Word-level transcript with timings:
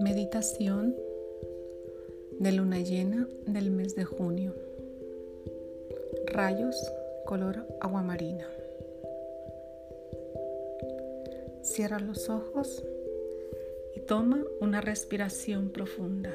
Meditación 0.00 0.94
de 2.38 2.52
luna 2.52 2.80
llena 2.80 3.26
del 3.46 3.70
mes 3.70 3.94
de 3.96 4.04
junio. 4.04 4.54
Rayos 6.26 6.76
color 7.24 7.66
aguamarina. 7.80 8.46
Cierra 11.62 11.98
los 11.98 12.28
ojos 12.28 12.84
y 13.94 14.00
toma 14.00 14.44
una 14.60 14.82
respiración 14.82 15.70
profunda. 15.70 16.34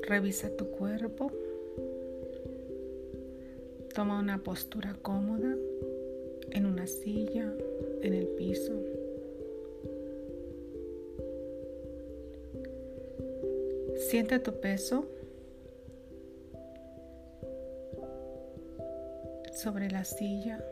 Revisa 0.00 0.56
tu 0.56 0.70
cuerpo. 0.70 1.30
Toma 3.94 4.18
una 4.18 4.38
postura 4.38 4.96
cómoda 5.02 5.54
en 6.50 6.64
una 6.64 6.86
silla, 6.86 7.52
en 8.00 8.14
el 8.14 8.26
piso. 8.26 8.72
Siente 13.96 14.38
tu 14.38 14.54
peso 14.60 15.04
sobre 19.52 19.90
la 19.90 20.04
silla. 20.04 20.64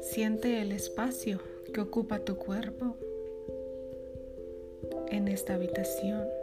Siente 0.00 0.60
el 0.60 0.72
espacio 0.72 1.38
que 1.72 1.80
ocupa 1.80 2.18
tu 2.18 2.36
cuerpo 2.36 2.96
en 5.08 5.28
esta 5.28 5.54
habitación. 5.54 6.39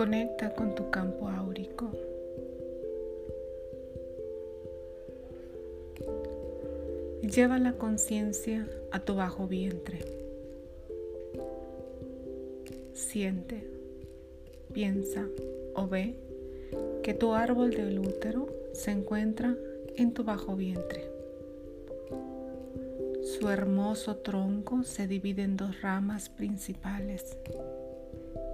Conecta 0.00 0.54
con 0.54 0.74
tu 0.74 0.88
campo 0.88 1.28
áurico. 1.28 1.90
Lleva 7.20 7.58
la 7.58 7.74
conciencia 7.74 8.66
a 8.92 9.00
tu 9.00 9.16
bajo 9.16 9.46
vientre. 9.46 9.98
Siente, 12.94 13.62
piensa 14.72 15.28
o 15.74 15.86
ve 15.86 16.14
que 17.02 17.12
tu 17.12 17.34
árbol 17.34 17.68
del 17.68 17.98
útero 17.98 18.48
se 18.72 18.92
encuentra 18.92 19.54
en 19.96 20.14
tu 20.14 20.24
bajo 20.24 20.56
vientre. 20.56 21.10
Su 23.22 23.50
hermoso 23.50 24.16
tronco 24.16 24.82
se 24.82 25.06
divide 25.06 25.42
en 25.42 25.58
dos 25.58 25.82
ramas 25.82 26.30
principales 26.30 27.36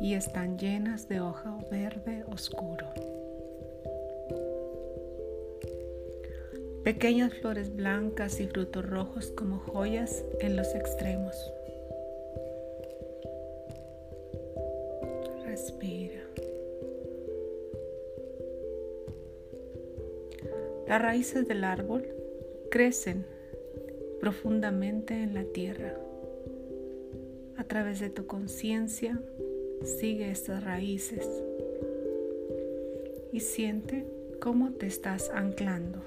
y 0.00 0.14
están 0.14 0.58
llenas 0.58 1.08
de 1.08 1.20
hoja 1.20 1.58
verde 1.70 2.24
oscuro. 2.30 2.86
Pequeñas 6.84 7.34
flores 7.34 7.74
blancas 7.74 8.38
y 8.38 8.46
frutos 8.46 8.88
rojos 8.88 9.32
como 9.32 9.58
joyas 9.58 10.24
en 10.40 10.54
los 10.54 10.72
extremos. 10.74 11.34
Respira. 15.44 16.22
Las 20.86 21.02
raíces 21.02 21.48
del 21.48 21.64
árbol 21.64 22.06
crecen 22.70 23.26
profundamente 24.20 25.14
en 25.14 25.34
la 25.34 25.44
tierra. 25.44 25.98
A 27.56 27.64
través 27.64 27.98
de 27.98 28.10
tu 28.10 28.26
conciencia, 28.26 29.20
sigue 29.82 30.30
estas 30.30 30.64
raíces 30.64 31.28
y 33.32 33.40
siente 33.40 34.06
cómo 34.40 34.72
te 34.72 34.86
estás 34.86 35.30
anclando. 35.30 36.02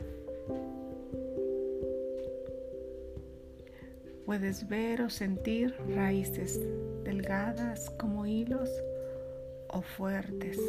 Puedes 4.26 4.68
ver 4.70 5.02
o 5.02 5.10
sentir 5.10 5.74
raíces 5.96 6.60
delgadas 7.04 7.90
como 7.92 8.26
hilos 8.26 8.70
o 9.70 9.82
fuertes. 9.82 10.60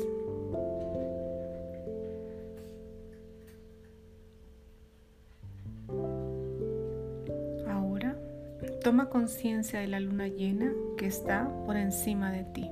Toma 8.83 9.11
conciencia 9.11 9.79
de 9.79 9.89
la 9.89 10.01
luna 10.01 10.27
llena 10.27 10.73
que 10.97 11.07
está 11.07 11.49
por 11.67 11.77
encima 11.77 12.33
de 12.33 12.45
ti. 12.45 12.71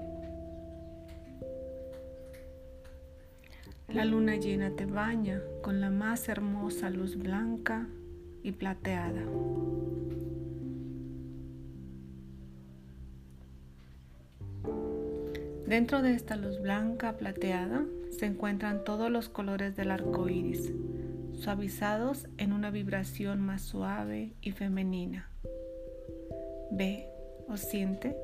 La 3.88 4.04
luna 4.04 4.37
llena 4.37 4.71
te 4.71 4.87
baña 4.87 5.41
con 5.62 5.81
la 5.81 5.91
más 5.91 6.28
hermosa 6.28 6.91
luz 6.91 7.16
blanca 7.16 7.87
y 8.43 8.53
plateada. 8.53 9.22
Dentro 15.66 16.03
de 16.03 16.12
esta 16.12 16.37
luz 16.37 16.60
blanca 16.60 17.16
plateada 17.16 17.84
se 18.10 18.27
encuentran 18.27 18.84
todos 18.84 19.10
los 19.10 19.28
colores 19.28 19.77
del 19.77 19.91
arco 19.91 20.28
iris, 20.28 20.72
suavizados 21.32 22.28
en 22.38 22.53
una 22.53 22.71
vibración 22.71 23.41
más 23.41 23.62
suave 23.62 24.32
y 24.41 24.53
femenina 24.53 25.28
ve 26.71 27.09
o 27.48 27.56
siente 27.56 28.16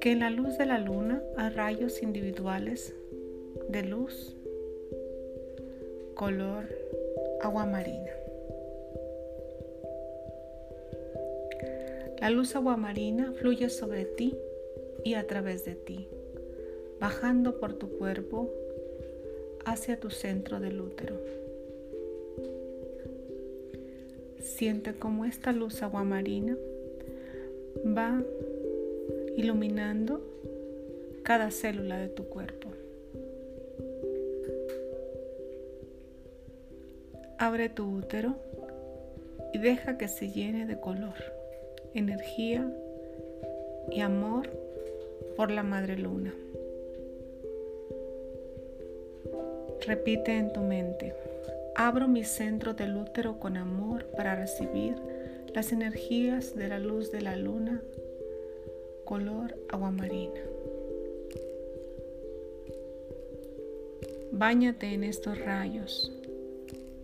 que 0.00 0.12
en 0.12 0.20
la 0.20 0.30
luz 0.30 0.58
de 0.58 0.66
la 0.66 0.78
luna 0.78 1.20
hay 1.36 1.50
rayos 1.50 2.02
individuales 2.02 2.94
de 3.68 3.82
luz 3.82 4.34
color 6.14 6.64
agua 7.40 7.66
marina. 7.66 8.10
La 12.20 12.30
luz 12.30 12.56
agua 12.56 12.76
marina 12.76 13.32
fluye 13.32 13.68
sobre 13.70 14.04
ti 14.04 14.34
y 15.04 15.14
a 15.14 15.26
través 15.26 15.64
de 15.64 15.74
ti, 15.74 16.08
bajando 16.98 17.60
por 17.60 17.74
tu 17.74 17.88
cuerpo 17.90 18.50
hacia 19.64 20.00
tu 20.00 20.10
centro 20.10 20.58
del 20.58 20.80
útero. 20.80 21.16
Siente 24.40 24.94
como 24.94 25.24
esta 25.24 25.52
luz 25.52 25.82
aguamarina 25.82 26.56
va 27.84 28.20
iluminando 29.36 30.20
cada 31.22 31.50
célula 31.50 31.98
de 31.98 32.08
tu 32.08 32.24
cuerpo. 32.24 32.68
Abre 37.38 37.68
tu 37.68 37.98
útero 37.98 38.34
y 39.52 39.58
deja 39.58 39.96
que 39.96 40.08
se 40.08 40.30
llene 40.30 40.66
de 40.66 40.80
color, 40.80 41.14
energía 41.94 42.68
y 43.90 44.00
amor 44.00 44.50
por 45.36 45.52
la 45.52 45.62
madre 45.62 45.96
luna. 45.96 46.34
Repite 49.86 50.36
en 50.36 50.52
tu 50.52 50.60
mente. 50.62 51.14
Abro 51.76 52.08
mi 52.08 52.24
centro 52.24 52.74
del 52.74 52.96
útero 52.96 53.38
con 53.38 53.56
amor 53.56 54.06
para 54.16 54.34
recibir 54.34 54.96
las 55.54 55.70
energías 55.70 56.56
de 56.56 56.66
la 56.66 56.80
luz 56.80 57.12
de 57.12 57.20
la 57.20 57.36
luna 57.36 57.80
color 59.04 59.56
aguamarina. 59.68 60.40
Báñate 64.32 64.92
en 64.92 65.04
estos 65.04 65.38
rayos. 65.38 66.17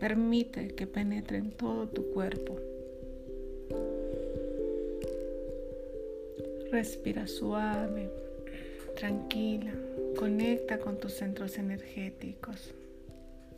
Permite 0.04 0.68
que 0.68 0.86
penetren 0.86 1.50
todo 1.52 1.88
tu 1.88 2.10
cuerpo. 2.10 2.58
Respira 6.70 7.26
suave, 7.26 8.10
tranquila. 8.96 9.72
Conecta 10.18 10.76
con 10.76 10.98
tus 10.98 11.14
centros 11.14 11.56
energéticos. 11.56 12.74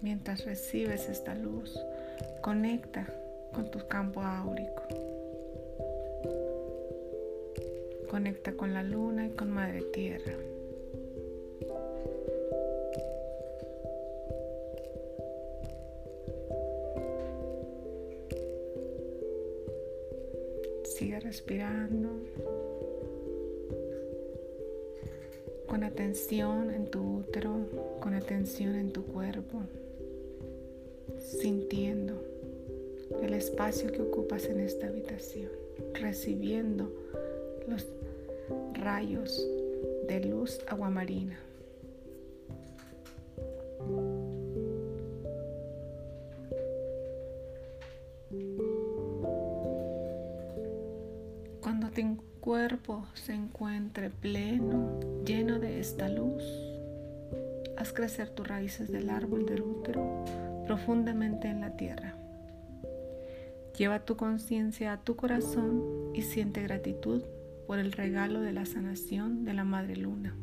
Mientras 0.03 0.45
recibes 0.45 1.09
esta 1.09 1.35
luz, 1.35 1.77
conecta 2.43 3.09
con 3.53 3.69
tu 3.73 3.81
campo 3.89 4.23
áurico. 4.23 4.85
Conecta 8.09 8.53
con 8.53 8.73
la 8.73 8.85
luna 8.85 9.27
y 9.27 9.31
con 9.31 9.51
Madre 9.51 9.83
Tierra. 9.93 10.35
Respirando 21.21 22.11
con 25.67 25.83
atención 25.83 26.71
en 26.71 26.87
tu 26.87 27.19
útero, 27.19 27.57
con 28.01 28.15
atención 28.15 28.75
en 28.75 28.93
tu 28.93 29.05
cuerpo 29.05 29.63
sintiendo 31.19 32.23
el 33.23 33.35
espacio 33.35 33.91
que 33.91 34.03
ocupas 34.03 34.45
en 34.47 34.61
esta 34.61 34.87
habitación, 34.87 35.51
recibiendo 35.95 36.93
los 37.67 37.87
rayos 38.75 39.47
de 40.09 40.21
luz 40.21 40.61
aguamarina. 40.69 41.39
Tu 51.97 52.19
cuerpo 52.41 53.07
se 53.15 53.33
encuentre 53.33 54.11
pleno, 54.11 55.01
lleno 55.25 55.59
de 55.59 55.81
esta 55.81 56.11
luz, 56.11 56.43
haz 57.79 57.95
crecer 57.95 58.29
tus 58.29 58.47
raíces 58.47 58.93
del 58.93 59.09
árbol 59.09 59.47
del 59.47 59.63
útero 59.63 60.23
profundamente 60.67 61.49
en 61.49 61.63
la 61.63 61.75
tierra. 61.77 62.15
Lleva 63.79 64.05
tu 64.05 64.17
conciencia 64.17 64.93
a 64.93 65.01
tu 65.01 65.17
corazón 65.17 66.13
y 66.15 66.21
siente 66.21 66.63
gratitud 66.63 67.23
por 67.67 67.79
el 67.79 67.93
regalo 67.93 68.43
de 68.43 68.53
la 68.53 68.67
sanación 68.67 69.47
de 69.47 69.55
la 69.55 69.65
Madre 69.65 69.97
Luna. 69.97 70.37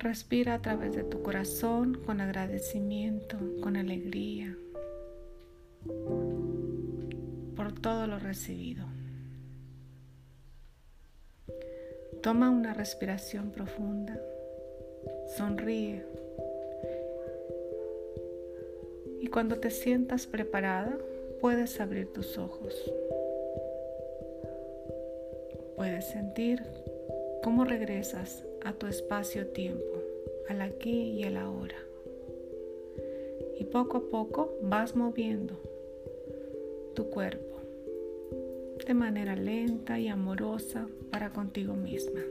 Respira 0.00 0.54
a 0.54 0.62
través 0.62 0.96
de 0.96 1.04
tu 1.04 1.22
corazón 1.22 2.00
con 2.04 2.20
agradecimiento, 2.20 3.38
con 3.60 3.76
alegría 3.76 4.56
todo 7.80 8.06
lo 8.06 8.18
recibido. 8.18 8.84
Toma 12.22 12.50
una 12.50 12.74
respiración 12.74 13.50
profunda, 13.50 14.20
sonríe 15.36 16.04
y 19.20 19.28
cuando 19.28 19.58
te 19.58 19.70
sientas 19.70 20.26
preparada 20.26 20.98
puedes 21.40 21.80
abrir 21.80 22.12
tus 22.12 22.38
ojos. 22.38 22.74
Puedes 25.76 26.06
sentir 26.06 26.62
cómo 27.42 27.64
regresas 27.64 28.44
a 28.64 28.72
tu 28.72 28.88
espacio-tiempo, 28.88 30.02
al 30.48 30.60
aquí 30.60 31.12
y 31.12 31.24
al 31.24 31.36
ahora. 31.36 31.76
Y 33.58 33.64
poco 33.64 33.98
a 33.98 34.10
poco 34.10 34.56
vas 34.62 34.96
moviendo 34.96 35.54
tu 36.94 37.10
cuerpo 37.10 37.57
de 38.88 38.94
manera 38.94 39.36
lenta 39.36 40.00
y 40.00 40.08
amorosa 40.08 40.86
para 41.10 41.30
contigo 41.30 41.74
misma. 41.74 42.22